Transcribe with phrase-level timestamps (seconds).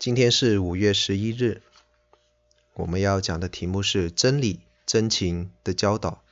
[0.00, 1.60] 今天是五月十一日，
[2.72, 6.22] 我们要讲的题目是真理、真情的教导。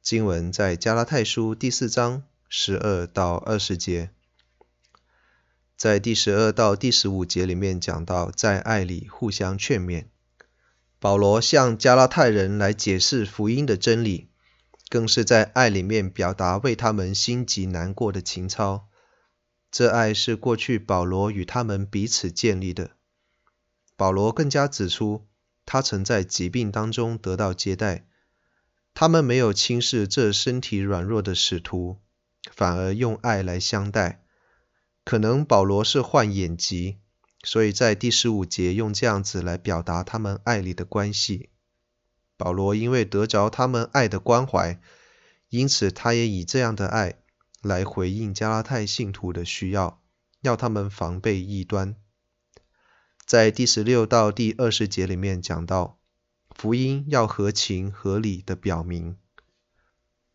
[0.00, 4.08] 经文在加拉太书第四章十二到二十节，
[5.76, 10.06] 在第十二到第十五节里面讲到在爱里互相劝勉。
[10.98, 14.30] 保罗向加拉太人来解释福音的真理，
[14.88, 18.88] 更是在爱里面表达为他们心急难过的情操。
[19.72, 22.90] 这爱是过去保罗与他们彼此建立的。
[23.96, 25.26] 保罗更加指出，
[25.64, 28.06] 他曾在疾病当中得到接待，
[28.92, 31.96] 他们没有轻视这身体软弱的使徒，
[32.50, 34.22] 反而用爱来相待。
[35.04, 36.98] 可能保罗是患眼疾，
[37.42, 41.48] 所以在第十五节用这样子来表达他们爱里的关系。
[42.36, 44.78] 保罗因为得着他们爱的关怀，
[45.48, 47.21] 因此他也以这样的爱。
[47.62, 50.02] 来回应加拉太信徒的需要，
[50.40, 51.96] 要他们防备异端。
[53.24, 55.98] 在第十六到第二十节里面讲到，
[56.50, 59.16] 福音要合情合理的表明。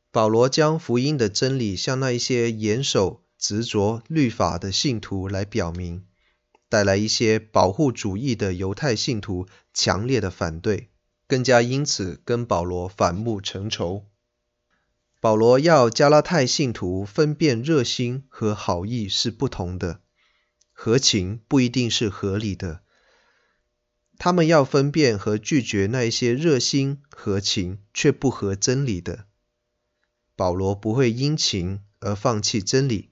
[0.09, 6.06] 保罗将福音的真理向那一些严守执着律法的信徒来表明，
[6.69, 10.89] 带来一些保护主义的犹太信徒强烈的反对，
[11.28, 14.06] 更加因此跟保罗反目成仇。
[15.28, 20.00] 保罗要加拉太信徒分辨热心和好意是不同的，
[20.72, 22.80] 合情不一定是合理的。
[24.17, 29.25] 他们要分辨和拒绝那一些热心合情却不合真理的。
[30.38, 33.09] 保罗不会因情而放弃真理，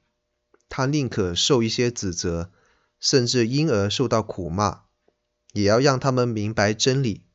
[0.70, 2.50] 他宁可受一些指责，
[2.98, 4.84] 甚至因而受到苦骂，
[5.52, 7.26] 也要让他们明白真理，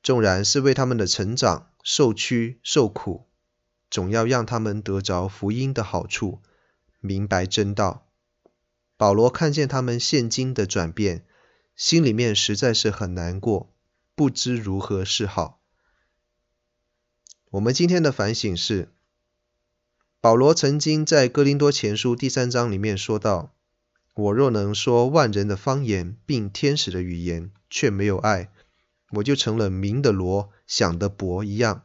[0.00, 3.25] 纵然是为他们的成长受屈受苦。
[3.90, 6.40] 总要让他们得着福音的好处，
[7.00, 8.06] 明白真道。
[8.96, 11.24] 保罗看见他们现今的转变，
[11.76, 13.72] 心里面实在是很难过，
[14.14, 15.60] 不知如何是好。
[17.50, 18.92] 我们今天的反省是：
[20.20, 23.54] 保罗曾经在哥林多前书第三章里面说到
[24.14, 28.50] ：“我若能说万人的方言，并天使的语言，却没有爱，
[29.12, 31.84] 我就成了明的锣，响的鈸一样。”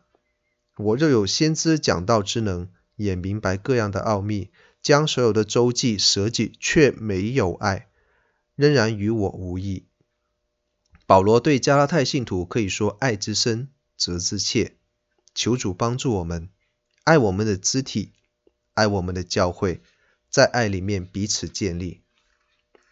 [0.81, 4.49] 我若有先知讲道之能，也明白各样的奥秘，
[4.81, 7.89] 将所有的周济舍己，却没有爱，
[8.55, 9.85] 仍然与我无益。
[11.05, 14.77] 保罗对加拉太信徒可以说：爱之深，责之切。
[15.35, 16.49] 求主帮助我们，
[17.03, 18.11] 爱我们的肢体，
[18.73, 19.81] 爱我们的教会，
[20.29, 22.01] 在爱里面彼此建立。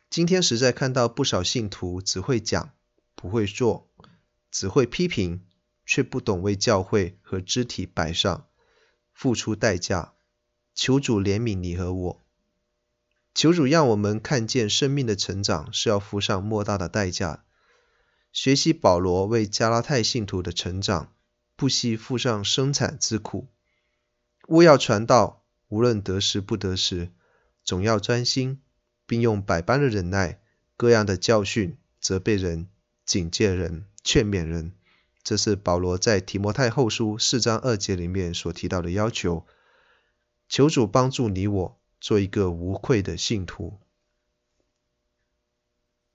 [0.10, 2.72] 今天实在看到不少信徒只会讲，
[3.16, 3.90] 不会做，
[4.52, 5.42] 只会批评。
[5.90, 8.46] 却不懂为教会和肢体摆上，
[9.12, 10.14] 付出代价。
[10.76, 12.22] 求主怜悯你和我，
[13.34, 17.44] 求主让我们看见生命的成长是要付上莫大的代价。
[18.32, 21.12] 学习保罗为加拉太信徒的成长，
[21.56, 23.48] 不惜付上生产之苦。
[24.48, 27.12] 务要传道，无论得时不得时，
[27.64, 28.62] 总要专心，
[29.08, 30.40] 并用百般的忍耐，
[30.78, 32.70] 各样的教训，责备人，
[33.04, 34.76] 警戒人，劝勉人。
[35.30, 39.46] 这是保罗在提摩太后书四章二节里面所提到的要求。
[40.48, 43.80] 求主帮助你我做一个无愧的信徒。